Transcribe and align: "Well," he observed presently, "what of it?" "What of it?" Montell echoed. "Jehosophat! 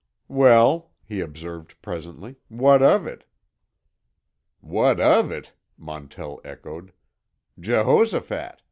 "Well," 0.33 0.93
he 1.05 1.19
observed 1.21 1.79
presently, 1.83 2.37
"what 2.47 2.81
of 2.81 3.05
it?" 3.05 3.23
"What 4.59 4.99
of 4.99 5.29
it?" 5.31 5.53
Montell 5.77 6.41
echoed. 6.43 6.91
"Jehosophat! 7.59 8.57